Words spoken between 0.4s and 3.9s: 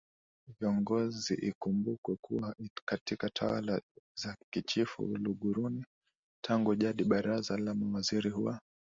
ViongoziIkumbukwe kuwa katika tawala